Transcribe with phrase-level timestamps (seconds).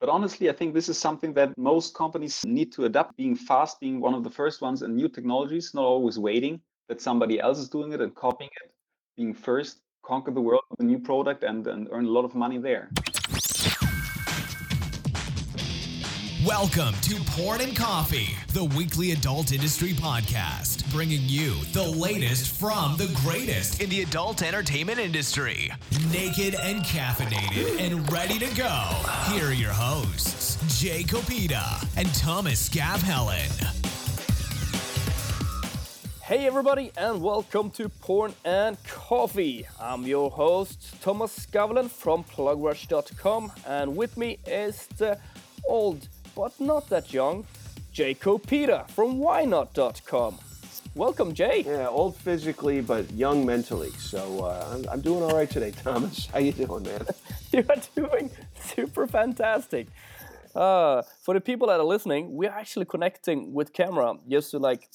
[0.00, 3.16] But honestly, I think this is something that most companies need to adapt.
[3.16, 7.00] Being fast, being one of the first ones, and new technologies, not always waiting that
[7.00, 8.70] somebody else is doing it and copying it.
[9.16, 12.36] Being first, conquer the world with a new product and, and earn a lot of
[12.36, 12.90] money there.
[16.46, 22.96] Welcome to Porn and Coffee, the weekly adult industry podcast, bringing you the latest from
[22.96, 25.68] the greatest in the adult entertainment industry.
[26.12, 28.88] Naked and caffeinated and ready to go.
[29.32, 33.50] Here are your hosts, Jay Copita and Thomas Scavhellen.
[36.22, 39.66] Hey everybody and welcome to Porn and Coffee.
[39.80, 45.18] I'm your host Thomas Skavlan from plugrush.com and with me is the
[45.66, 47.44] old but not that young,
[47.92, 50.38] Jay Copita from whynot.com.
[50.94, 51.64] Welcome, Jay.
[51.66, 53.90] Yeah, old physically, but young mentally.
[53.98, 56.26] So uh, I'm, I'm, doing all right today, Thomas.
[56.32, 57.06] How you doing, man?
[57.52, 58.30] you are doing
[58.60, 59.88] super fantastic.
[60.54, 64.88] Uh, for the people that are listening, we're actually connecting with camera just to like,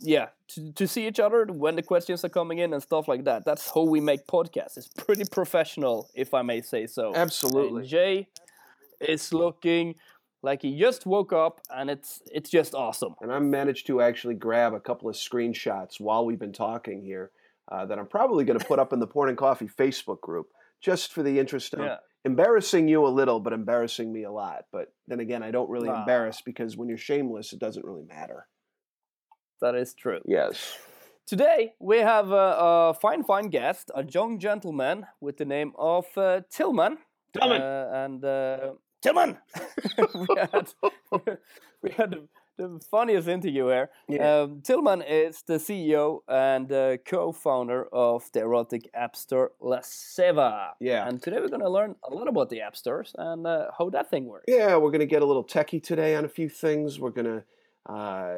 [0.00, 3.22] yeah, to, to see each other when the questions are coming in and stuff like
[3.22, 3.44] that.
[3.44, 4.76] That's how we make podcasts.
[4.78, 7.14] It's pretty professional, if I may say so.
[7.14, 7.82] Absolutely.
[7.82, 8.28] And Jay
[9.00, 9.94] is looking
[10.44, 13.14] like he just woke up and it's it's just awesome.
[13.22, 17.30] And I managed to actually grab a couple of screenshots while we've been talking here
[17.72, 20.48] uh, that I'm probably going to put up in the Porn and Coffee Facebook group
[20.80, 21.96] just for the interest of yeah.
[22.26, 24.66] embarrassing you a little, but embarrassing me a lot.
[24.70, 28.46] But then again, I don't really embarrass because when you're shameless, it doesn't really matter.
[29.62, 30.20] That is true.
[30.26, 30.76] Yes.
[31.26, 36.04] Today we have a, a fine, fine guest, a young gentleman with the name of
[36.18, 36.98] uh, Tilmann.
[37.34, 37.60] Tilmann.
[37.62, 38.24] Uh, and
[39.04, 39.36] Tilmann.
[40.14, 40.68] we had,
[41.82, 43.90] we had the, the funniest interview here.
[44.08, 44.42] Yeah.
[44.42, 50.70] Um, Tilmann is the CEO and uh, co-founder of the erotic app store Lazeeva.
[50.80, 51.06] Yeah.
[51.06, 53.90] And today we're going to learn a lot about the app stores and uh, how
[53.90, 54.44] that thing works.
[54.48, 56.98] Yeah, we're going to get a little techie today on a few things.
[56.98, 58.36] We're going to uh,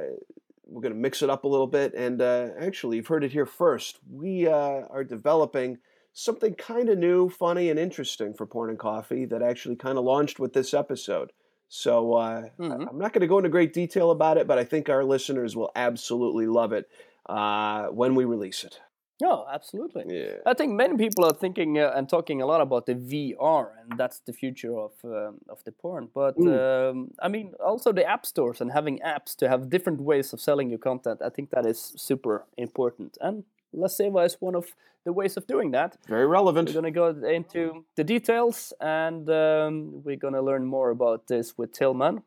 [0.69, 1.95] we're going to mix it up a little bit.
[1.95, 4.01] And uh, actually, you've heard it here first.
[4.11, 5.79] We uh, are developing
[6.19, 10.05] something kind of new, funny, and interesting for Porn and Coffee that actually kind of
[10.05, 11.31] launched with this episode.
[11.69, 12.89] So uh, mm-hmm.
[12.89, 15.55] I'm not going to go into great detail about it, but I think our listeners
[15.55, 16.89] will absolutely love it
[17.29, 18.81] uh, when we release it.
[19.23, 20.05] Oh, absolutely.
[20.09, 20.37] Yeah.
[20.47, 23.99] I think many people are thinking uh, and talking a lot about the VR, and
[23.99, 26.09] that's the future of um, of the porn.
[26.15, 26.91] But mm.
[26.91, 30.41] um, I mean, also the app stores and having apps to have different ways of
[30.41, 31.21] selling your content.
[31.25, 33.17] I think that is super important.
[33.23, 33.45] And
[33.75, 34.67] Lazeeva is one of
[35.05, 35.97] the ways of doing that.
[36.09, 36.69] Very relevant.
[36.69, 41.29] We're going to go into the details and um, we're going to learn more about
[41.29, 42.23] this with Tilmann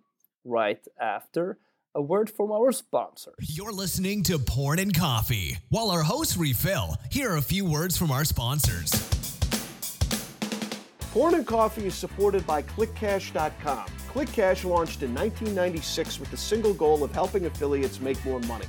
[0.45, 1.57] right after
[1.95, 3.35] a word from our sponsors.
[3.39, 5.57] You're listening to Porn and Coffee.
[5.69, 8.91] While our hosts refill, here are a few words from our sponsors.
[11.11, 13.85] Porn and Coffee is supported by ClickCash.com.
[14.13, 18.65] ClickCash launched in 1996 with the single goal of helping affiliates make more money.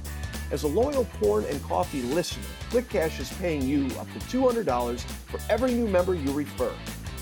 [0.50, 5.38] As a loyal porn and coffee listener, ClickCash is paying you up to $200 for
[5.48, 6.72] every new member you refer.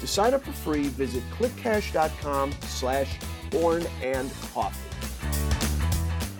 [0.01, 3.19] To sign up for free, visit clickcash.com slash
[3.51, 4.81] porn and coffee.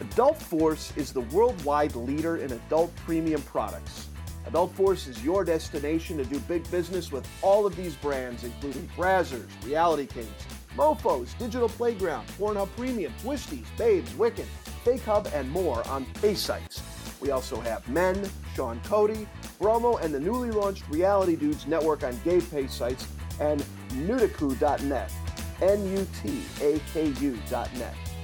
[0.01, 4.09] Adult Force is the worldwide leader in adult premium products.
[4.47, 8.89] Adult Force is your destination to do big business with all of these brands, including
[8.97, 14.47] Brazzers, Reality Kings, Mofos, Digital Playground, Pornhub Premium, Twistys, Babes, Wiccan,
[14.89, 16.83] Fake Hub, and more on pay sites.
[17.21, 18.27] We also have Men,
[18.57, 19.29] Sean Cody,
[19.59, 23.07] Bromo, and the newly launched Reality Dudes Network on gay pay sites,
[23.39, 25.13] and Nutaku.net,
[25.61, 26.05] N-U-T-A-K-U.net,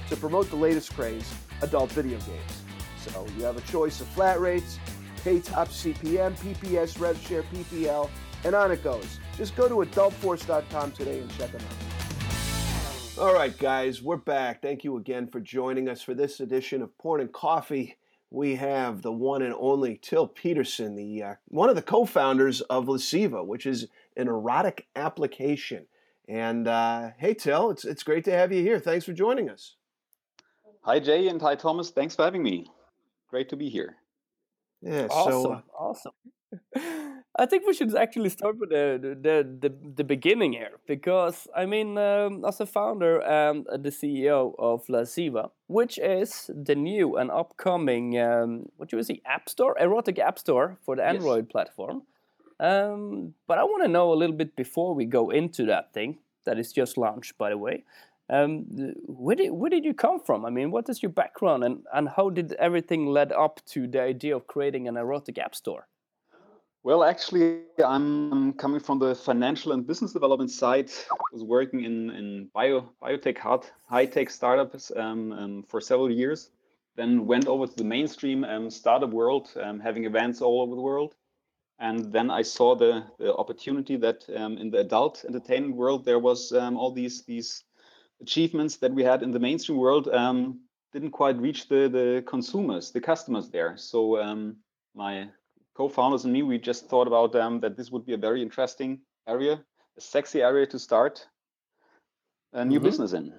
[0.09, 1.31] to promote the latest craze,
[1.61, 2.63] adult video games.
[2.97, 4.79] So you have a choice of flat rates,
[5.23, 8.09] pay top CPM, PPS, RevShare, PPL,
[8.43, 9.19] and on it goes.
[9.37, 11.94] Just go to adultforce.com today and check them out.
[13.17, 14.61] All right, guys, we're back.
[14.61, 17.95] Thank you again for joining us for this edition of Porn and Coffee.
[18.29, 22.87] We have the one and only Till Petersen, the uh, one of the co-founders of
[22.87, 23.87] Lazeeva, which is
[24.17, 25.85] an erotic application.
[26.27, 28.79] And uh, hey, Till, it's it's great to have you here.
[28.79, 29.77] Thanks for joining us.
[30.81, 31.91] Hi, Jay, and hi, Thomas.
[31.91, 32.67] Thanks for having me.
[33.29, 33.95] Great to be here.
[34.81, 36.11] Yeah, awesome, so, uh, awesome.
[37.37, 41.65] I think we should actually start with the the, the, the beginning here because I
[41.65, 47.29] mean, um, as a founder and the CEO of Lazeeva, which is the new and
[47.29, 51.45] upcoming um, what do you would say app store, erotic app store for the Android
[51.45, 51.51] yes.
[51.51, 52.03] platform.
[52.59, 56.19] Um, but I want to know a little bit before we go into that thing
[56.45, 57.83] that is just launched, by the way.
[58.29, 58.65] Um,
[59.05, 60.45] where did where did you come from?
[60.45, 64.01] I mean, what is your background and and how did everything led up to the
[64.01, 65.87] idea of creating an erotic app store?
[66.85, 70.91] Well, actually, I'm coming from the financial and business development side.
[71.11, 73.39] I was working in, in bio, biotech,
[73.89, 76.51] high tech startups um, um, for several years.
[76.95, 80.81] Then went over to the mainstream um, startup world, um, having events all over the
[80.81, 81.15] world.
[81.79, 86.19] And then I saw the, the opportunity that um, in the adult entertainment world there
[86.19, 87.63] was all these these
[88.27, 90.05] achievements that we had in the mainstream world
[90.93, 93.73] didn't quite reach the the consumers, the customers there.
[93.77, 93.99] So
[94.95, 95.13] my
[95.75, 98.99] co-founders and me, we just thought about um, that this would be a very interesting
[99.27, 99.63] area,
[99.97, 101.27] a sexy area to start
[102.53, 102.85] a new mm-hmm.
[102.85, 103.33] business in.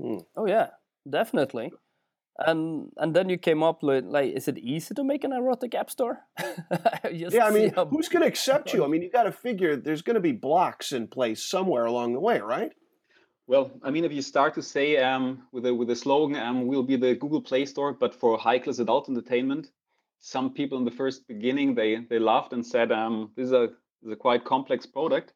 [0.00, 0.24] Mm.
[0.36, 0.68] Oh yeah,
[1.08, 1.72] definitely.
[2.38, 5.74] And and then you came up with like, is it easy to make an erotic
[5.74, 6.20] app store?
[7.12, 8.84] yeah, I mean, who's going to accept you?
[8.86, 12.14] I mean, you got to figure there's going to be blocks in place somewhere along
[12.14, 12.72] the way, right?
[13.46, 16.66] Well, I mean, if you start to say um, with a with a slogan, um,
[16.66, 19.70] we'll be the Google Play Store, but for high class adult entertainment,
[20.20, 23.68] some people in the first beginning they they laughed and said um, this is a,
[24.00, 25.32] this is a quite complex product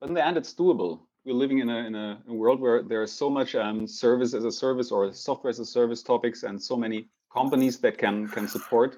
[0.00, 1.00] but in the end it's doable.
[1.24, 4.32] We're living in a, in a, a world where there is so much um, service
[4.32, 8.26] as a service or software as a service topics and so many companies that can
[8.28, 8.96] can support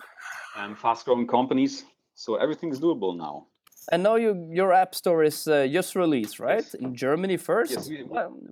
[0.56, 1.84] um, fast growing companies.
[2.14, 3.48] So everything is doable now
[3.90, 6.74] and now you, your app store is uh, just released right yes.
[6.74, 7.98] in germany first yes, we,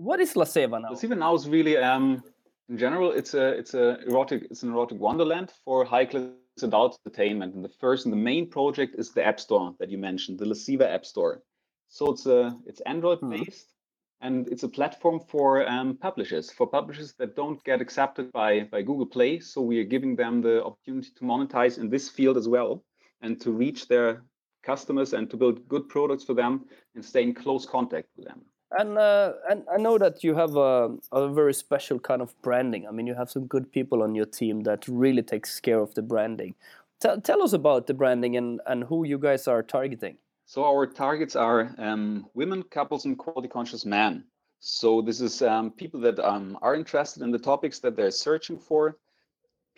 [0.08, 2.22] what is Lazeeva now Lazeeva now is really um,
[2.68, 6.30] in general it's a it's a erotic it's an erotic wonderland for high class
[6.62, 7.54] adult entertainment.
[7.54, 10.44] And the first and the main project is the App Store that you mentioned, the
[10.44, 11.42] Lazeeva App Store.
[11.88, 13.30] So it's a it's Android hmm.
[13.30, 14.26] based, mm-hmm.
[14.26, 18.82] and it's a platform for um, publishers for publishers that don't get accepted by by
[18.82, 19.40] Google Play.
[19.40, 22.84] So we are giving them the opportunity to monetize in this field as well,
[23.22, 24.22] and to reach their
[24.62, 26.64] customers and to build good products for them
[26.94, 28.40] and stay in close contact with them.
[28.78, 32.86] And uh, and I know that you have a, a very special kind of branding.
[32.86, 35.94] I mean, you have some good people on your team that really takes care of
[35.94, 36.54] the branding.
[37.00, 40.18] Tell, tell us about the branding and, and who you guys are targeting.
[40.44, 44.24] So our targets are um, women, couples, and quality conscious men.
[44.60, 48.58] So this is um, people that um, are interested in the topics that they're searching
[48.58, 48.98] for,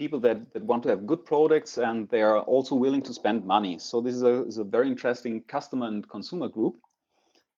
[0.02, 3.44] people that, that want to have good products, and they are also willing to spend
[3.44, 3.78] money.
[3.78, 6.76] So this is a, is a very interesting customer and consumer group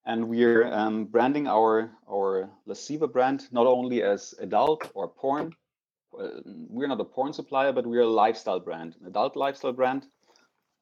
[0.07, 5.53] and we're um, branding our our La brand not only as adult or porn.
[6.19, 10.07] Uh, we're not a porn supplier, but we're a lifestyle brand, an adult lifestyle brand.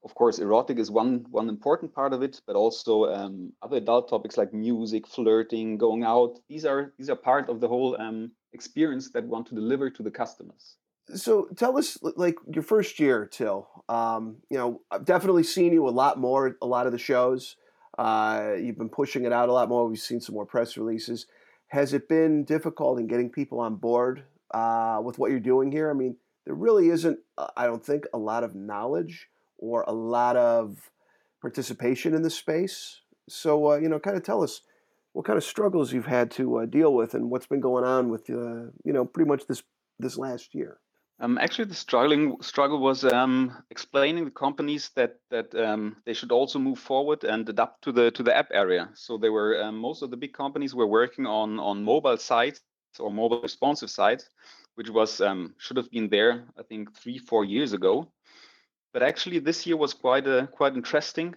[0.04, 4.08] Of course, erotic is one one important part of it, but also um, other adult
[4.08, 6.38] topics like music, flirting, going out.
[6.48, 9.90] These are these are part of the whole um, experience that we want to deliver
[9.90, 10.76] to the customers.
[11.14, 13.68] So tell us, like your first year, Till.
[13.88, 17.56] Um, you know, I've definitely seen you a lot more, a lot of the shows.
[17.98, 19.86] Uh, you've been pushing it out a lot more.
[19.86, 21.26] We've seen some more press releases.
[21.68, 25.90] Has it been difficult in getting people on board uh, with what you're doing here?
[25.90, 29.28] I mean, there really isn't, uh, I don't think, a lot of knowledge
[29.58, 30.90] or a lot of
[31.40, 33.00] participation in this space.
[33.28, 34.62] So, uh, you know, kind of tell us
[35.12, 38.08] what kind of struggles you've had to uh, deal with and what's been going on
[38.08, 39.62] with, uh, you know, pretty much this
[39.98, 40.78] this last year.
[41.20, 46.32] Um, actually, the struggling struggle was um, explaining the companies that that um, they should
[46.32, 48.90] also move forward and adapt to the to the app area.
[48.94, 52.60] So they were um, most of the big companies were working on on mobile sites
[52.98, 54.28] or mobile responsive sites,
[54.74, 58.12] which was um, should have been there I think three four years ago.
[58.92, 61.34] But actually, this year was quite a, quite interesting,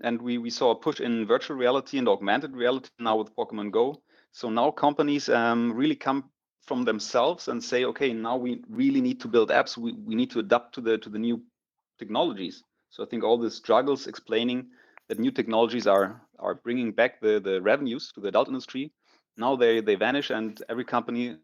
[0.00, 3.72] and we we saw a push in virtual reality and augmented reality now with Pokemon
[3.72, 4.02] Go.
[4.32, 6.30] So now companies um, really come
[6.68, 9.76] from themselves and say, okay, now we really need to build apps.
[9.76, 11.42] We, we need to adapt to the to the new
[11.98, 12.62] technologies.
[12.90, 14.68] So I think all the struggles explaining
[15.08, 18.92] that new technologies are are bringing back the the revenues to the adult industry.
[19.36, 21.36] Now they they vanish, and every company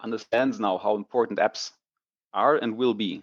[0.00, 1.72] understands now how important apps
[2.32, 3.22] are and will be.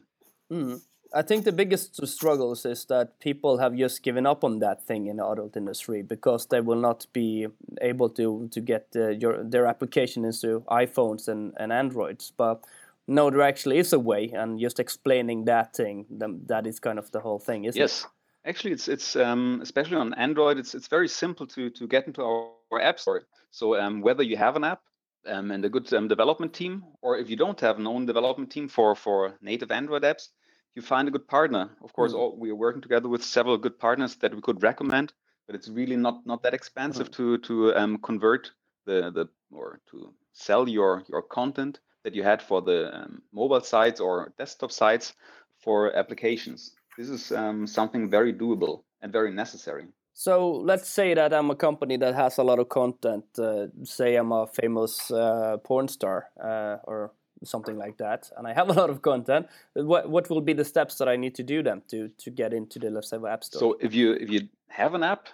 [0.51, 0.81] Mm.
[1.15, 5.07] I think the biggest struggles is that people have just given up on that thing
[5.07, 7.47] in the adult industry because they will not be
[7.81, 12.33] able to to get uh, your their application into iPhones and, and Androids.
[12.35, 12.65] But
[13.07, 16.05] no, there actually is a way, and just explaining that thing,
[16.47, 18.01] that is kind of the whole thing, isn't yes.
[18.01, 18.03] it?
[18.03, 18.11] Yes,
[18.45, 22.23] actually, it's it's um, especially on Android, it's it's very simple to to get into
[22.23, 23.23] our, our app store.
[23.51, 24.81] So um, whether you have an app
[25.27, 28.51] um, and a good um, development team, or if you don't have an own development
[28.51, 30.27] team for for native Android apps,
[30.75, 31.69] you find a good partner.
[31.83, 32.17] Of course, mm.
[32.17, 35.13] all, we are working together with several good partners that we could recommend,
[35.47, 37.13] but it's really not not that expensive mm.
[37.13, 38.51] to to um, convert
[38.85, 43.61] the the or to sell your your content that you had for the um, mobile
[43.61, 45.13] sites or desktop sites
[45.57, 46.75] for applications.
[46.97, 49.87] This is um, something very doable and very necessary.
[50.13, 53.25] So let's say that I'm a company that has a lot of content.
[53.37, 57.11] Uh, say I'm a famous uh, porn star uh, or
[57.43, 59.47] something like that, and I have a lot of content.
[59.73, 62.53] What what will be the steps that I need to do then to to get
[62.53, 63.59] into the Lazeeva App Store?
[63.59, 65.27] So if you if you have an app,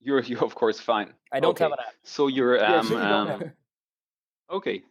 [0.00, 1.12] you're you're of course fine.
[1.32, 1.64] I don't okay.
[1.64, 1.94] have an app.
[2.04, 3.52] So you're Yeah, um, so you um, have-
[4.50, 4.82] okay.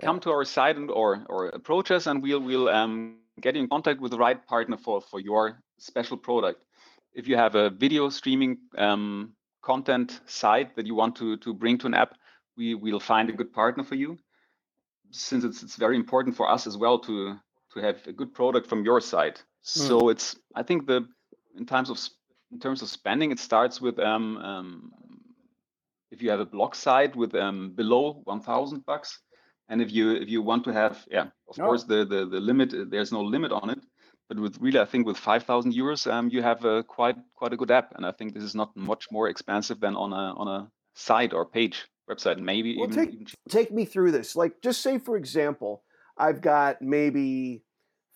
[0.00, 3.62] Come to our site and or or approach us, and we'll we'll um, get you
[3.62, 6.64] in contact with the right partner for for your special product.
[7.14, 11.78] If you have a video streaming um, content site that you want to to bring
[11.78, 12.14] to an app,
[12.56, 14.18] we will find a good partner for you.
[15.12, 17.36] Since it's it's very important for us as well to
[17.74, 19.40] to have a good product from your side.
[19.60, 21.06] So it's I think the
[21.56, 21.98] in terms of
[22.50, 24.92] in terms of spending, it starts with um, um,
[26.10, 29.18] if you have a blog site with um, below 1,000 bucks,
[29.68, 31.64] and if you if you want to have yeah, of Oh.
[31.66, 33.78] course the the the limit there's no limit on it,
[34.28, 37.56] but with really I think with 5,000 euros um, you have a quite quite a
[37.56, 40.48] good app, and I think this is not much more expensive than on a on
[40.48, 44.36] a site or page website, maybe Well, even, take- even take me through this.
[44.36, 45.82] Like, just say, for example,
[46.16, 47.62] I've got maybe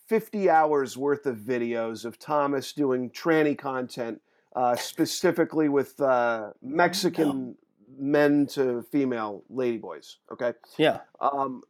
[0.09, 4.21] 50 hours worth of videos of Thomas doing tranny content,
[4.55, 7.57] uh, specifically with uh, Mexican
[7.99, 10.17] men to female ladyboys.
[10.33, 10.53] Okay.
[10.79, 11.01] Yeah.
[11.21, 11.63] Um,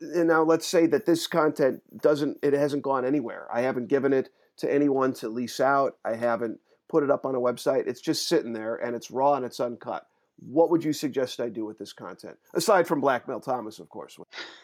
[0.00, 3.46] and now let's say that this content doesn't, it hasn't gone anywhere.
[3.52, 5.96] I haven't given it to anyone to lease out.
[6.04, 7.86] I haven't put it up on a website.
[7.86, 10.06] It's just sitting there and it's raw and it's uncut.
[10.40, 12.36] What would you suggest I do with this content?
[12.54, 14.16] Aside from blackmail Thomas, of course.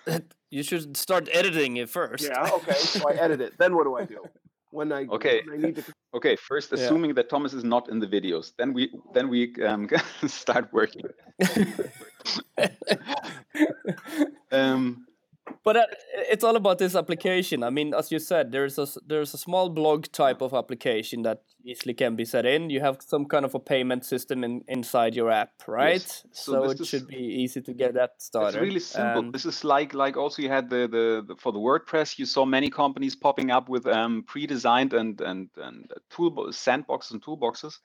[0.51, 2.23] You should start editing it first.
[2.31, 2.75] Yeah, okay.
[2.75, 3.55] So I edit it.
[3.59, 4.23] Then what do I do?
[4.71, 5.43] When I Okay.
[5.45, 6.79] when I need to Okay, first Yeah.
[6.79, 9.89] assuming that Thomas is not in the videos, then we then we um,
[10.29, 11.03] start working.
[14.53, 15.07] Um,
[15.65, 15.87] But uh,
[16.31, 17.63] it's all about this application.
[17.63, 21.43] I mean, as you said, there's a there's a small blog type of application that
[21.65, 22.69] easily can be set in.
[22.69, 26.03] You have some kind of a payment system in, inside your app, right?
[26.33, 28.59] So So, it is- should be easy to get that started.
[28.59, 29.23] It's really simple.
[29.23, 32.27] And- this is like like also you had the, the the for the WordPress you
[32.27, 37.23] saw many companies popping up with um, pre-designed and and and uh, tool sandboxes and
[37.23, 37.79] toolboxes.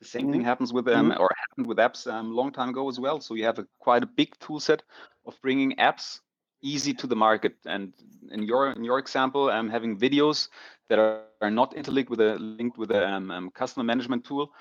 [0.00, 2.98] The same thing happens with um, or happened with apps um, long time ago as
[2.98, 3.20] well.
[3.20, 4.82] So you have a quite a big tool set
[5.26, 6.20] of bringing apps
[6.64, 7.54] easy to the market.
[7.66, 7.92] And
[8.32, 10.48] in your in your example, um, having videos
[10.88, 14.52] that are, are not interlinked with a linked with a um, um, customer management tool,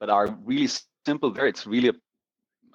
[0.00, 0.68] but are really
[1.06, 1.30] simple.
[1.30, 1.94] There, it's really a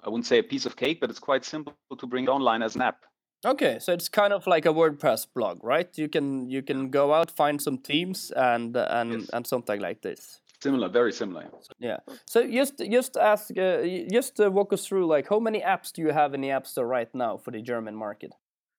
[0.02, 2.62] I wouldn't say a piece of cake, but it's quite simple to bring it online
[2.62, 3.04] as an app.
[3.44, 5.88] Okay, so it's kind of like a WordPress blog, right?
[5.96, 9.30] You can you can go out find some themes and and Yes.
[9.32, 10.40] and something like this.
[10.62, 11.48] Similar, very similar.
[11.78, 12.00] Yeah.
[12.26, 13.82] So just just ask, uh,
[14.12, 16.66] just uh, walk us through like how many apps do you have in the App
[16.66, 18.32] Store right now for the German market?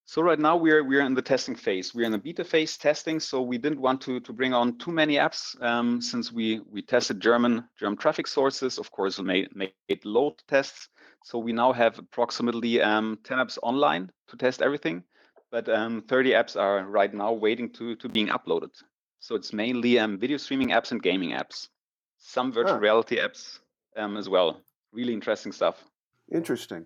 [0.05, 1.93] So right now we're we're in the testing phase.
[1.95, 3.19] We're in the beta phase testing.
[3.19, 6.81] So we didn't want to to bring on too many apps um, since we we
[6.81, 8.77] tested German German traffic sources.
[8.77, 10.89] Of course, we made made load tests.
[11.23, 15.03] So we now have approximately um, 10 apps online to test everything,
[15.51, 18.71] but um, 30 apps are right now waiting to to being uploaded.
[19.19, 21.69] So it's mainly um, video streaming apps and gaming apps,
[22.17, 22.79] some virtual Huh.
[22.79, 23.59] reality apps
[23.95, 24.61] um, as well.
[24.91, 25.83] Really interesting stuff.
[26.31, 26.85] Interesting.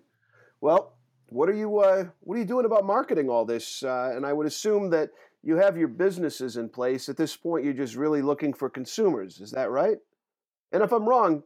[0.60, 0.95] Well,
[1.28, 3.82] what are you uh, what are you doing about marketing all this?
[3.82, 5.10] Uh, and I would assume that
[5.42, 7.08] you have your businesses in place.
[7.08, 9.40] At this point, you're just really looking for consumers.
[9.40, 9.96] Is that right?
[10.72, 11.42] And if I'm wrong,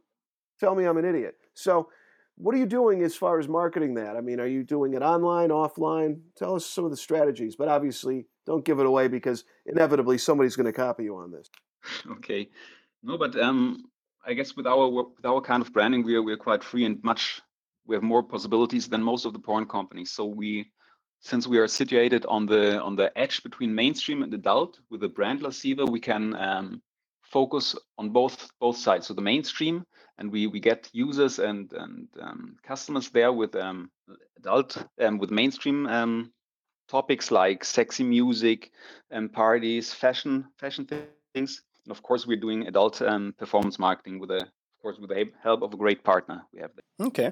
[0.59, 1.35] tell me I'm an idiot.
[1.53, 1.89] So,
[2.37, 4.15] what are you doing as far as marketing that?
[4.15, 6.21] I mean, are you doing it online, offline?
[6.35, 10.55] Tell us some of the strategies, but obviously, don't give it away because inevitably somebody's
[10.55, 11.49] going to copy you on this.
[12.11, 12.49] Okay.
[13.03, 13.85] No, but um,
[14.25, 16.85] I guess with our with our kind of branding, we are we are quite free
[16.85, 17.41] and much
[17.85, 20.11] we have more possibilities than most of the porn companies.
[20.11, 20.71] So we,
[21.19, 25.09] since we are situated on the on the edge between mainstream and adult with the
[25.09, 26.81] brand Lazeeva, we can um,
[27.21, 29.07] focus on both both sides.
[29.07, 29.85] So the mainstream,
[30.17, 33.89] and we we get users and and um, customers there with um,
[34.37, 36.31] adult um, with mainstream um,
[36.87, 38.71] topics like sexy music
[39.09, 40.85] and parties, fashion fashion
[41.33, 41.63] things.
[41.85, 45.31] And of course, we're doing adult um, performance marketing with a, of course, with the
[45.41, 46.71] help of a great partner we have.
[46.75, 47.07] There.
[47.07, 47.31] Okay,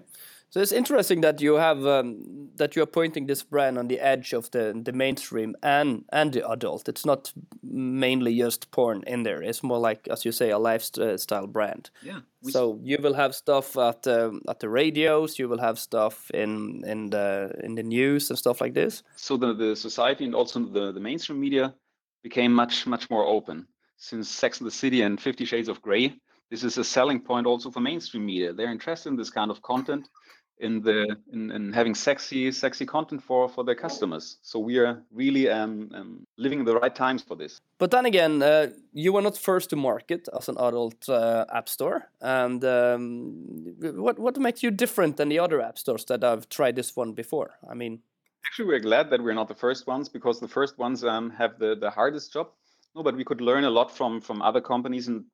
[0.50, 4.00] so it's interesting that you have um, that you are pointing this brand on the
[4.00, 6.90] edge of the the mainstream and and the adult.
[6.90, 7.32] It's not
[7.64, 9.44] mainly just porn in there.
[9.44, 11.92] It's more like, as you say, a lifestyle brand.
[12.02, 12.20] Yeah.
[12.50, 15.38] So you will have stuff at um, at the radios.
[15.38, 19.04] You will have stuff in in the in the news and stuff like this.
[19.16, 21.76] so the, the society and also the, the mainstream media
[22.24, 26.16] became much much more open since Sex and the City and Fifty Shades of Grey.
[26.50, 28.54] This is a selling point also for mainstream media.
[28.54, 30.10] They're interested in this kind of content,
[30.60, 34.38] in the in, in having sexy sexy content for for their customers.
[34.42, 37.62] So we are really um, um, living the right times for this.
[37.78, 41.70] But then again, uh, you were not first to market as an adult uh, app
[41.70, 42.10] store.
[42.22, 46.76] And um, what what makes you different than the other app stores that I've tried
[46.76, 47.52] this one before?
[47.70, 48.02] I mean,
[48.46, 51.60] Actually, we're glad that we're not the first ones because the first ones um, have
[51.60, 52.50] the, the hardest job.
[52.96, 55.26] No, but we could learn a lot from from other companies and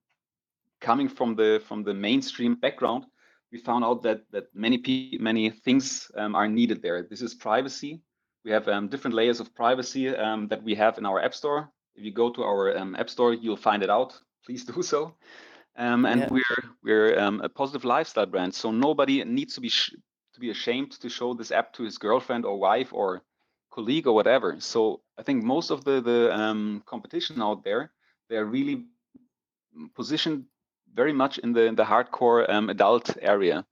[0.82, 3.06] coming from the from the mainstream background,
[3.56, 4.78] we found out that that many
[5.20, 7.08] many things um, are needed there.
[7.10, 8.02] This is privacy.
[8.44, 11.72] We have um, different layers of privacy um, that we have in our app store.
[11.96, 14.12] If you go to our um, app store, you'll find it out.
[14.46, 15.16] Please do so.
[15.78, 16.30] Um, and yeah.
[16.36, 19.70] we're we're um, a positive lifestyle brand, so nobody needs to be
[20.34, 23.22] to be ashamed to show this app to his girlfriend or wife or
[23.72, 24.56] colleague or whatever.
[24.60, 27.92] So I think most of the the competition out there,
[28.30, 28.78] they're really
[29.96, 30.46] positioned
[30.96, 33.66] very much in the in the hardcore um, adult area.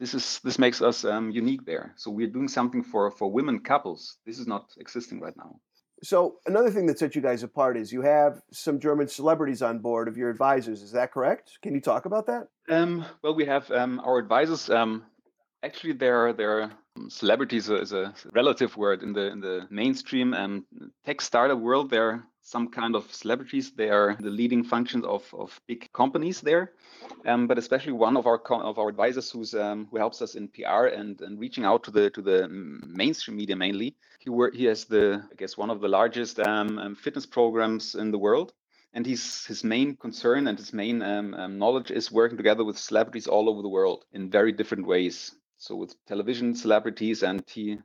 [0.00, 1.94] This is this makes us um, unique there.
[1.96, 4.18] So we're doing something for for women couples.
[4.26, 5.60] This is not existing right now.
[6.02, 9.78] So another thing that sets you guys apart is you have some German celebrities on
[9.78, 10.82] board of your advisors.
[10.82, 11.58] Is that correct?
[11.62, 12.48] Can you talk about that?
[12.68, 14.68] Um, well, we have um, our advisors.
[14.68, 15.04] Um,
[15.62, 16.62] actually, they're they're
[16.96, 20.64] um, celebrities is a relative word in the in the mainstream and
[21.06, 21.90] tech startup world.
[21.90, 23.72] They're some kind of celebrities.
[23.72, 26.72] They are the leading functions of, of big companies there.
[27.26, 30.48] Um, but especially one of our of our advisors who's um, who helps us in
[30.48, 33.96] PR and, and reaching out to the to the mainstream media mainly.
[34.20, 37.94] He work, he has the I guess one of the largest um, um fitness programs
[37.94, 38.52] in the world.
[38.96, 42.78] And he's, his main concern and his main um, um, knowledge is working together with
[42.78, 45.34] celebrities all over the world in very different ways.
[45.56, 47.78] So with television celebrities, and he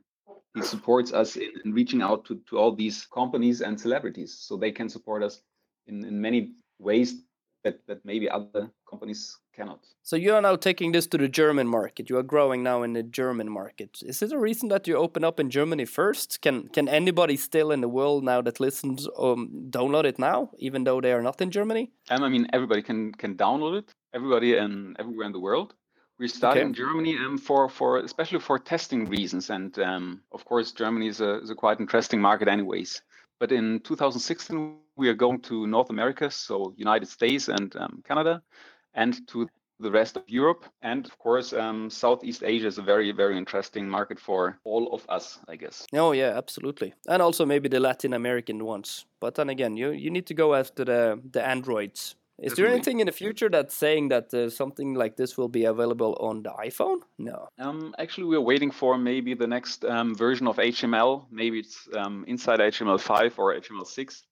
[0.54, 4.56] he supports us in, in, reaching out to, to all these companies and celebrities so
[4.56, 5.42] they can support us
[5.86, 7.22] in, in many ways
[7.64, 9.84] that, that maybe other companies cannot.
[10.02, 12.08] So you are now taking this to the German market.
[12.08, 13.98] You are growing now in the German market.
[14.02, 16.40] Is it a reason that you open up in Germany first?
[16.40, 20.84] Can can anybody still in the world now that listens um, download it now, even
[20.84, 21.90] though they are not in Germany?
[22.08, 23.90] Um, I mean, everybody can can download it.
[24.14, 25.74] Everybody and everywhere in the world.
[26.20, 26.66] We started okay.
[26.66, 31.22] in Germany um, for, for especially for testing reasons, and um, of course Germany is
[31.22, 33.00] a, is a quite interesting market, anyways.
[33.38, 38.42] But in 2016, we are going to North America, so United States and um, Canada,
[38.92, 39.48] and to
[39.78, 43.88] the rest of Europe, and of course um, Southeast Asia is a very very interesting
[43.88, 45.86] market for all of us, I guess.
[45.94, 49.06] Oh yeah, absolutely, and also maybe the Latin American ones.
[49.20, 53.00] But then again, you you need to go after the the Androids is there anything
[53.00, 56.50] in the future that's saying that uh, something like this will be available on the
[56.50, 57.00] iPhone?
[57.18, 57.48] No.
[57.58, 61.26] Um, actually, we're waiting for maybe the next um, version of HTML.
[61.30, 64.22] Maybe it's um, inside HTML5 or HTML6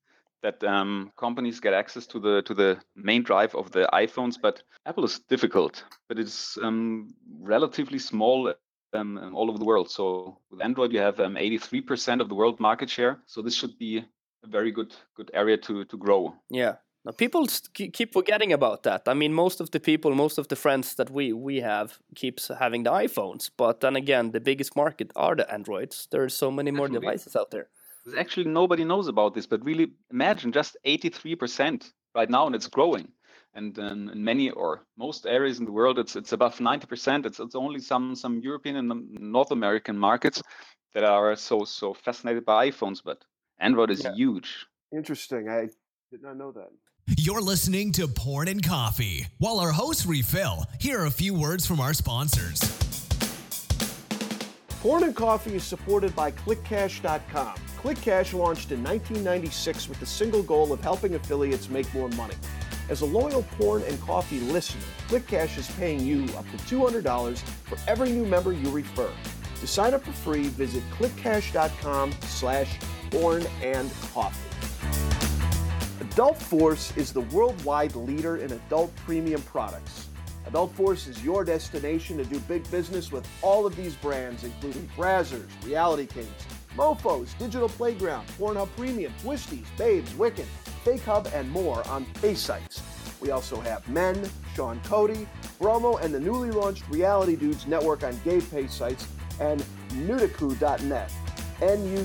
[0.43, 4.37] that um, companies get access to the to the main drive of the iPhones.
[4.41, 8.55] But Apple is difficult, but it's um, relatively small
[8.95, 9.91] um, all over the world.
[9.91, 13.19] So with Android, you have 83% of the world market share.
[13.27, 13.99] So this should be
[14.45, 16.35] a very good good area to to grow.
[16.51, 16.77] Yeah,
[17.09, 19.09] now, people keep forgetting about that.
[19.09, 22.49] I mean, most of the people, most of the friends that we we have keeps
[22.49, 26.07] having the iPhones, but then again, the biggest market are the Androids.
[26.11, 27.07] There are so many more Definitely.
[27.07, 27.69] devices out there.
[28.19, 33.09] Actually, nobody knows about this, but really imagine just 83% right now, and it's growing.
[33.55, 37.25] And um, in many or most areas in the world, it's it's above 90%.
[37.25, 40.43] It's it's only some some European and North American markets
[40.93, 43.25] that are so so fascinated by iPhones, but
[43.59, 44.15] Android is yeah.
[44.15, 44.67] huge.
[44.93, 45.49] Interesting.
[45.49, 45.69] I
[46.11, 46.71] did not know that.
[47.17, 49.29] You're listening to Porn and Coffee.
[49.39, 52.61] While our hosts refill, here are a few words from our sponsors.
[54.83, 57.55] Porn and Coffee is supported by ClickCash.com.
[57.83, 62.35] ClickCash launched in 1996 with the single goal of helping affiliates make more money.
[62.91, 67.79] As a loyal Porn and Coffee listener, ClickCash is paying you up to $200 for
[67.89, 69.11] every new member you refer.
[69.61, 72.79] To sign up for free, visit clickcash.com slash
[73.11, 74.68] porn and coffee.
[76.01, 80.09] Adult Force is the worldwide leader in adult premium products.
[80.47, 84.89] Adult Force is your destination to do big business with all of these brands, including
[84.97, 90.47] Brazzers, Reality Kings, Mofos, Digital Playground, Pornhub Premium, Twistys, Babes, Wiccan,
[90.85, 92.81] Fake Hub, and more on pay sites.
[93.21, 95.27] We also have Men, Sean Cody,
[95.59, 99.09] Bromo, and the newly launched Reality Dudes network on gay pay sites,
[99.41, 101.13] and Nutaku.net,
[101.61, 102.05] N-U-T-A-K-U.net,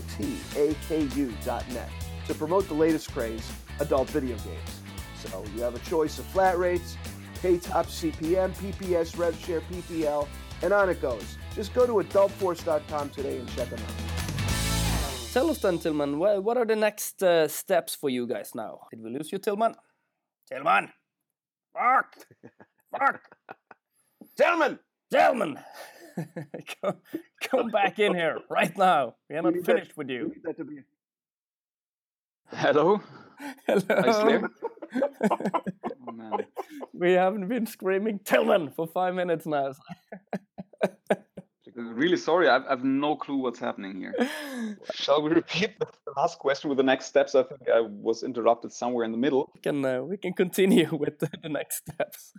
[2.26, 4.82] to promote the latest craze adult video games.
[5.16, 6.98] So you have a choice of flat rates,
[7.42, 10.28] pay top CPM, PPS, RevShare, PPL,
[10.62, 11.38] and on it goes.
[11.56, 14.14] Just go to adultforce.com today and check them out.
[15.34, 18.82] Tell us then, Tilmann, what are the next uh, steps for you guys now?
[18.92, 19.76] Did we lose you, Tilmann?
[20.52, 20.90] Tilmann!
[21.74, 22.16] Fuck!
[22.92, 23.22] Fuck!
[24.40, 24.78] Tilmann!
[25.12, 25.64] Tilmann!
[26.82, 26.98] come,
[27.42, 29.16] come back in here right now.
[29.30, 30.34] We are not finished that, with you.
[32.52, 33.02] Hello?
[33.68, 34.48] Hello.
[35.32, 36.40] oh,
[36.94, 39.74] we haven't been screaming Tilmann for five minutes now.
[41.76, 44.14] Really sorry, I've, I've no clue what's happening here.
[44.94, 47.34] Shall we repeat the last question with the next steps?
[47.34, 49.52] I think I was interrupted somewhere in the middle.
[49.56, 52.34] We can uh, we can continue with the, the next steps.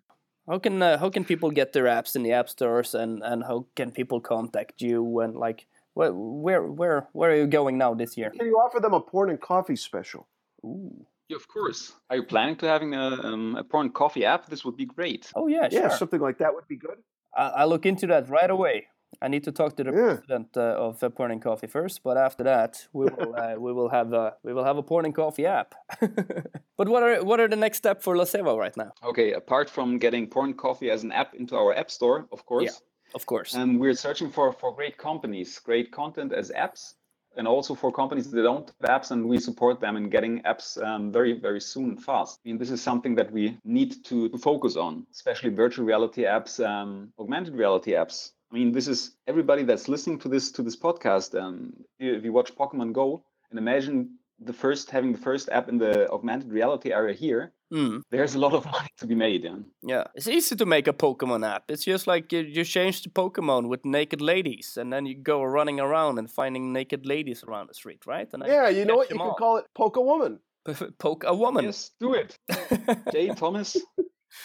[0.49, 3.43] How can uh, how can people get their apps in the app stores and, and
[3.43, 7.95] how can people contact you and like where where where where are you going now
[7.95, 8.31] this year?
[8.31, 10.29] Can you offer them a porn and coffee special?
[10.65, 11.07] Ooh.
[11.29, 11.93] Yeah, of course.
[12.11, 14.47] Are you planning to having a, um, a porn coffee app?
[14.47, 15.31] This would be great.
[15.35, 15.81] Oh yeah, sure.
[15.83, 16.99] Yeah, something like that would be good.
[17.37, 18.87] I, I'll look into that right away.
[19.23, 20.15] I need to talk to the Yeah.
[20.17, 23.73] president uh, of uh, Porn and Coffee first, but after that, we will uh, we
[23.73, 25.75] will have a we will have a Porn and Coffee app.
[26.79, 28.93] but what are what are the next step for Lazeeva right now?
[29.03, 32.65] Okay, apart from getting porn coffee as an app into our app store, of course,
[32.65, 33.55] Yeah, Of course.
[33.55, 36.95] um, we're searching for, for great companies, great content as apps,
[37.37, 40.83] and also for companies that don't have apps, and we support them in getting apps
[40.83, 42.41] um, very, very soon and fast.
[42.45, 46.23] I mean, this is something that we need to, to focus on, especially virtual reality
[46.23, 48.31] apps, um, augmented reality apps.
[48.51, 51.39] I mean, this is everybody that's listening to this to this podcast.
[51.41, 55.79] Um, if you watch Pokemon Go and imagine the first having the first app in
[55.79, 59.43] the augmented reality area here, Mm, there's a lot of money to be made.
[59.45, 59.57] Yeah.
[59.83, 61.65] yeah, it's easy to make a Pokemon app.
[61.69, 65.43] It's just like you, you change the Pokemon with naked ladies, and then you go
[65.43, 68.29] running around and finding naked ladies around the street, right?
[68.33, 69.11] And then Yeah, you know what?
[69.11, 69.35] You them can all.
[69.37, 70.39] call it Poke a Woman.
[70.99, 71.65] poke a woman.
[71.65, 72.39] Yes, do it.
[73.13, 73.77] Jay Thomas,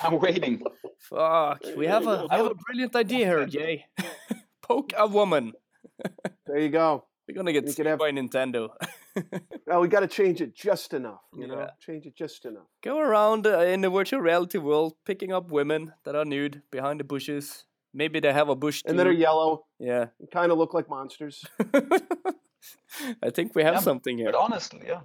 [0.03, 0.61] I'm waiting.
[0.99, 3.85] Fuck, we have a we have a brilliant idea here, Jay.
[4.61, 5.53] poke a woman.
[6.45, 7.05] There you go.
[7.27, 8.69] We're gonna get You sued have- by Nintendo.
[9.67, 11.21] Now we got to change it just enough.
[11.37, 12.65] You know, change it just enough.
[12.83, 16.99] Go around uh, in the virtual reality world, picking up women that are nude behind
[16.99, 17.65] the bushes.
[17.93, 21.43] Maybe they have a bush And that are yellow Yeah, kind of look like monsters.
[23.23, 24.31] I think we have Yeah, something here.
[24.31, 25.01] But honestly, yeah.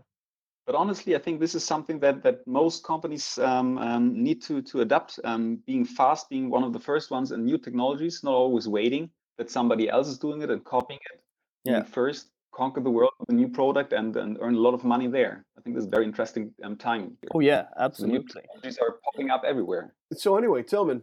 [0.67, 4.63] But honestly, I think this is something that that most companies um, um, need to
[4.63, 5.21] to adapt.
[5.25, 9.11] Um, being fast, being one of the first ones, and new technologies, not always waiting
[9.37, 11.21] that somebody else is doing it and copying it.
[11.65, 11.83] Yeah.
[11.83, 15.07] first, conquer the world with a new product and and earn a lot of money
[15.09, 15.45] there.
[15.59, 17.17] I think this is very interesting um, time.
[17.21, 17.31] Here.
[17.35, 18.43] Oh yeah, The new absolutely.
[18.43, 19.95] technologies are popping up everywhere.
[20.13, 21.03] So anyway, Tilmann,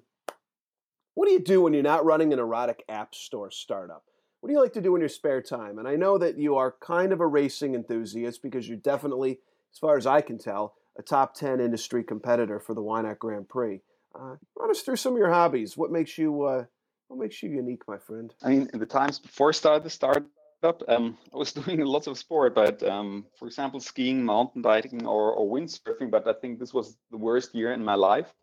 [1.13, 4.03] what do you do when you're not running an erotic app store startup?
[4.39, 5.77] What do you like to do in your spare time?
[5.77, 9.39] And I know that you are kind of a racing enthusiast because you're definitely,
[9.71, 13.19] as far as I can tell, a top 10 industry competitor for the Why Not
[13.19, 13.81] Grand Prix.
[14.15, 15.77] Uh, run us through some of your hobbies.
[15.77, 16.65] What makes you uh,
[17.07, 18.33] what makes you unique, my friend?
[18.41, 20.23] I mean, in the times before I started the startup,
[20.63, 25.33] um, I was doing lots of sport, but um, for example, skiing, mountain biking, or,
[25.33, 26.11] or windsurfing.
[26.11, 28.33] But I think this was the worst year in my life.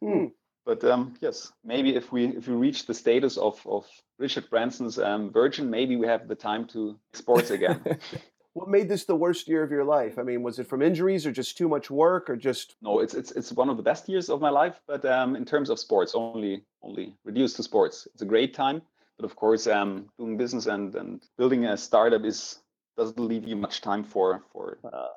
[0.00, 0.26] Hmm.
[0.64, 3.86] But um, yes, maybe if we if we reach the status of, of
[4.18, 7.80] Richard Branson's um, Virgin, maybe we have the time to sports again.
[8.54, 10.18] What made this the worst year of your life?
[10.18, 13.14] I mean, was it from injuries or just too much work or just no, it's
[13.14, 14.80] it's it's one of the best years of my life.
[14.84, 18.08] But um, in terms of sports, only only reduced to sports.
[18.12, 18.82] It's a great time,
[19.18, 22.60] but of course, um, doing business and and building a startup is
[22.96, 25.08] doesn't leave you much time for for Uh,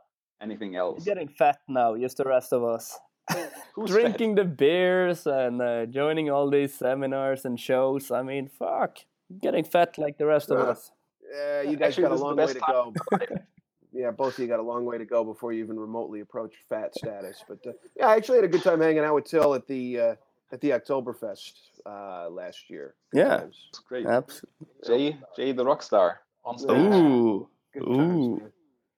[0.42, 1.04] anything you're else.
[1.06, 3.00] getting fat now, just the rest of us.
[3.76, 4.02] Who's fat?
[4.02, 8.12] Drinking the beers and uh, joining all these seminars and shows.
[8.12, 8.98] I mean, fuck,
[9.40, 10.92] getting fat like the rest of Uh, us.
[11.32, 13.36] Yeah, you guys Actually, got a this is the long way to time go.
[13.94, 16.56] yeah, both of you got a long way to go before you even remotely approach
[16.68, 17.44] fat status.
[17.48, 20.00] But uh, yeah, I actually had a good time hanging out with Till at the
[20.00, 20.16] uh,
[20.52, 21.54] at the Oktoberfest
[21.86, 22.96] uh, last year.
[23.14, 23.42] Yeah.
[23.70, 24.06] It's great.
[24.06, 24.68] Absolutely.
[24.86, 26.78] Jay Jay the rock star on stage.
[26.78, 27.48] Ooh.
[27.74, 28.38] Good Ooh.
[28.38, 28.52] man.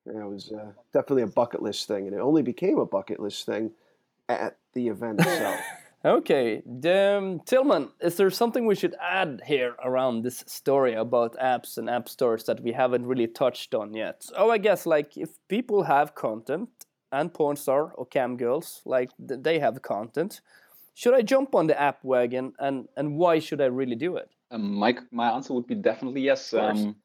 [0.06, 3.20] Yeah, it was uh, definitely a bucket list thing, and it only became a bucket
[3.20, 3.72] list thing
[4.28, 5.60] at the event itself.
[6.06, 11.78] Okay, um, Tilmann, is there something we should add here around this story about apps
[11.78, 14.26] and app stores that we haven't really touched on yet?
[14.36, 16.68] Oh, I guess like if people have content
[17.14, 20.42] and Pornstar or Cam Girls, like they have content,
[20.94, 24.30] should I jump on the app wagon and and why should I really do it?
[24.52, 26.54] Um, my my answer would be definitely yes.
[26.54, 26.96] Um,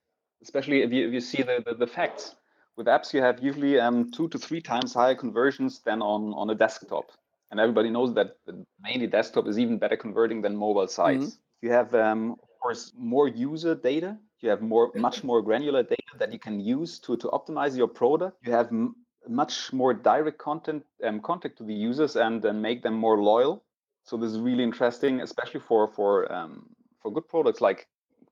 [0.43, 2.35] especially if you if you see the, the, the facts.
[2.77, 6.51] With apps, you have usually um, two to three times higher conversions than on on
[6.51, 7.11] a desktop,
[7.51, 8.37] and everybody knows that
[8.81, 11.39] mainly desktop is even better converting than mobile sites.
[11.61, 14.17] You have um, of course more user data.
[14.41, 17.89] You have more much more granular data that you can use to to optimize your
[17.89, 18.37] product.
[18.47, 18.95] You have m-
[19.27, 23.65] much more direct content um, contact to the users and and make them more loyal.
[24.09, 26.67] So this is really interesting, especially for for um,
[27.03, 27.87] for good products like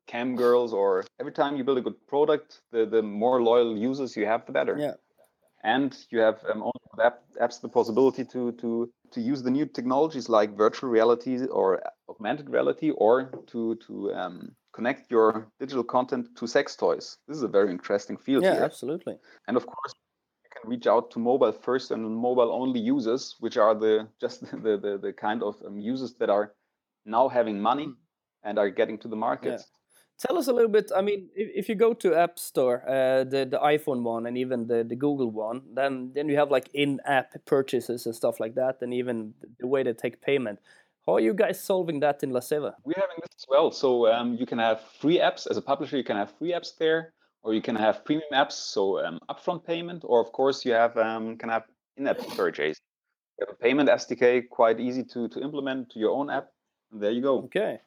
[0.07, 4.17] cam girls or every time you build a good product the the more loyal users
[4.17, 4.95] you have the better Yeah.
[5.65, 6.71] and you have um,
[7.03, 11.83] app, apps the possibility to to to use the new technologies like virtual reality or
[12.09, 13.15] augmented reality or
[13.53, 18.17] to to um, connect your digital content to sex toys this is a very interesting
[18.17, 19.15] field Yeah, here absolutely.
[19.49, 19.93] and of course
[20.67, 24.99] reach out to mobile first and mobile only users which are the just the the,
[25.03, 26.53] the kind of um, users that are
[27.05, 27.89] now having money
[28.43, 29.63] and are getting to the market
[30.19, 30.91] tell us a little bit.
[30.95, 34.37] I mean, if, if you go to App Store, uh, the the iPhone one and
[34.39, 38.55] even the, the Google one, then then you have like in-app purchases and stuff like
[38.55, 40.59] that, and even the way they take payment.
[41.07, 42.75] How are you guys solving that in Lazeeva?
[42.85, 43.71] We're having this as well.
[43.71, 45.97] So um, you can have free apps as a publisher.
[45.97, 47.13] You can have free apps there,
[47.47, 50.97] or you can have premium apps, so um, upfront payment, or of course you have
[50.97, 51.63] um, can have
[51.97, 52.81] in-app purchase.
[53.39, 56.49] You have a payment SDK, quite easy to to implement to your own app.
[56.91, 57.39] And there you go.
[57.45, 57.79] Okay,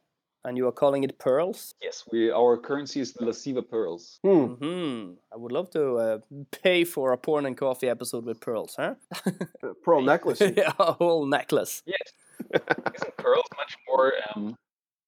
[0.45, 1.73] and you are calling it Pearls.
[1.81, 4.19] Yes, we our currency is the Lazeeva Pearls.
[4.23, 4.53] Hmm.
[4.53, 5.11] Hmm.
[5.33, 6.19] I would love to uh,
[6.63, 8.95] pay for a porn and coffee episode with pearls, huh?
[9.83, 10.39] Pearl necklace.
[10.55, 11.83] yeah, a whole necklace.
[11.85, 12.13] Yes,
[12.95, 14.55] isn't pearls much more um,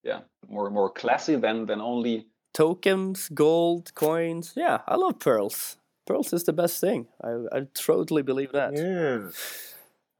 [0.03, 4.53] yeah more more classy than than only Tokens, gold, coins.
[4.55, 5.77] Yeah, I love pearls.
[6.05, 7.07] Pearls is the best thing.
[7.23, 8.73] I, I totally believe that.
[8.75, 9.29] yeah.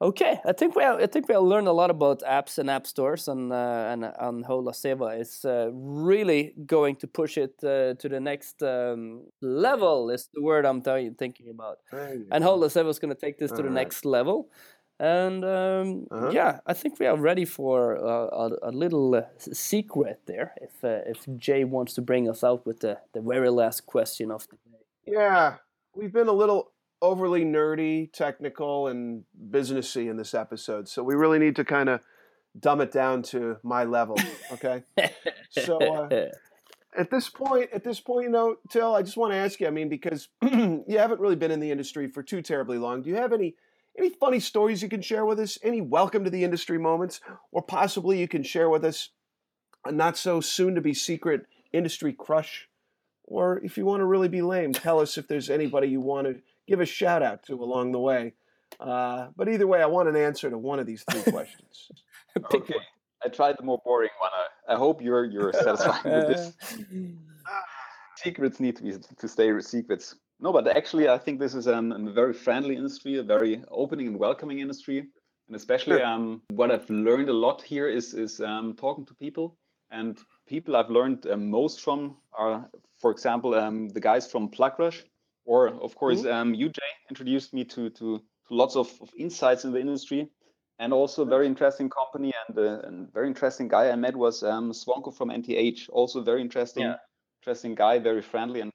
[0.02, 2.88] Okay, I think we I think we have learned a lot about apps and app
[2.88, 7.94] stores and uh, and and how Lazeeva is uh, really going to push it uh,
[7.94, 10.10] to the next um, level.
[10.10, 11.78] Is the word I'm th- thinking about.
[12.32, 13.74] And how Lazeeva is going to take this to the Alright.
[13.76, 14.50] next level.
[15.02, 16.30] And um, Uh-huh.
[16.32, 20.54] yeah, I think we are ready for uh, a, a little uh, secret there.
[20.62, 24.30] If uh, if Jay wants to bring us out with the, the very last question
[24.32, 24.84] of the day.
[25.08, 25.56] Yeah,
[25.96, 31.40] we've been a little overly nerdy, technical, and businessy in this episode, so we really
[31.40, 32.02] need to kind of
[32.60, 34.18] dumb it down to my level.
[34.52, 34.84] Okay.
[35.50, 36.28] So, uh,
[36.96, 39.66] at this point, at this point, you know, Till, I just want to ask you.
[39.66, 43.02] I mean, because you haven't really been in the industry for too terribly long.
[43.02, 43.56] Do you have any
[43.98, 45.58] any funny stories you can share with us?
[45.64, 47.20] Any welcome to the industry moments,
[47.52, 49.10] or possibly you can share with us
[49.86, 52.68] a not so soon to be secret industry crush?
[53.24, 56.28] Or if you want to really be lame, tell us if there's anybody you want
[56.28, 58.34] to give a shout out to along the way.
[58.80, 61.92] Uh, but either way, I want an answer to one of these three questions.
[62.50, 62.76] Pick okay.
[63.24, 64.32] I tried the more boring one.
[64.34, 66.54] I, I hope you're you're satisfied with this.
[68.18, 70.16] secrets need to be to stay secrets.
[70.42, 74.08] No, but actually, I think this is um, a very friendly industry, a very opening
[74.08, 75.08] and welcoming industry,
[75.48, 76.06] and especially Sure.
[76.06, 79.56] um, what I've learned a lot here is is um, talking to people,
[79.92, 84.80] and people I've learned uh, most from are, for example, um, the guys from Plug
[84.80, 85.06] Rush,
[85.46, 89.64] or of course, um, you Jay introduced me to to, to lots of, of insights
[89.64, 90.32] in the industry,
[90.80, 94.42] and also a very interesting company and a, and very interesting guy I met was
[94.42, 96.96] um, Swanko from NTH, also very interesting, Yeah.
[97.42, 98.72] interesting guy, very friendly, and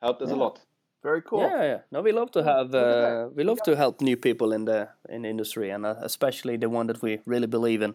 [0.00, 0.60] helped us a lot.
[1.02, 1.40] Very cool.
[1.40, 1.78] Yeah, yeah.
[1.90, 3.24] No, we love to have look at that.
[3.24, 6.56] uh, we love to help new people in the in the industry, and uh, especially
[6.56, 7.94] the one that we really believe in.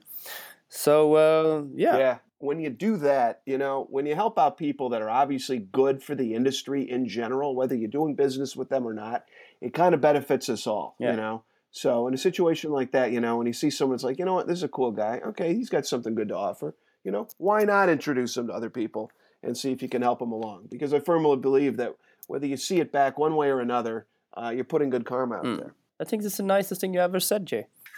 [0.70, 2.18] So uh, yeah, Yeah.
[2.40, 6.04] When you do that, you know, when you help out people that are obviously good
[6.04, 9.26] for the industry in general, whether you're doing business with them or not,
[9.60, 11.12] it kind of benefits us all, Yeah.
[11.12, 11.44] you know?
[11.72, 14.26] So in a situation like that, you know, when you see someone, it's like, you
[14.26, 15.20] know what, this is a cool guy.
[15.30, 16.76] Okay, he's got something good to offer.
[17.04, 19.10] You know, why not introduce him to other people
[19.42, 20.68] and see if you can help him along?
[20.70, 21.96] Because I firmly believe that
[22.28, 25.46] whether you see it back one way or another, uh, you're putting good karma out
[25.46, 25.58] Mm.
[25.58, 25.74] there.
[26.00, 27.68] I think this is the nicest thing you ever said, Jay.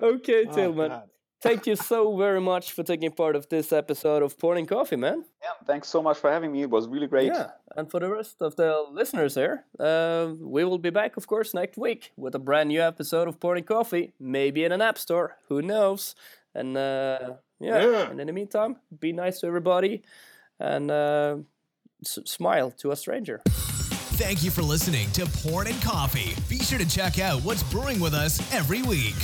[0.00, 0.88] okay, Oh, Tilmann.
[0.88, 1.10] God.
[1.42, 5.26] Thank you so very much for taking part of this episode of Pouring Coffee, man.
[5.42, 6.62] Yeah, thanks so much for having me.
[6.62, 7.26] It was really great.
[7.26, 11.26] Yeah, and for the rest of the listeners here, uh, we will be back, of
[11.26, 14.96] course, next week with a brand new episode of Pouring Coffee, maybe in an app
[14.96, 16.14] store, who knows?
[16.54, 18.10] And uh, yeah, Yeah.
[18.10, 20.02] and in the meantime, be nice to everybody
[20.64, 21.36] and uh,
[22.04, 23.40] s- smile to a stranger.
[24.16, 26.34] Thank you for listening to Porn and Coffee.
[26.48, 29.14] Be sure to check out what's brewing with us every week.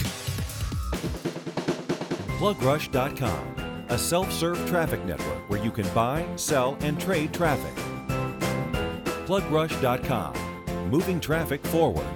[2.39, 7.75] PlugRush.com, a self serve traffic network where you can buy, sell, and trade traffic.
[9.27, 12.07] PlugRush.com, moving traffic forward.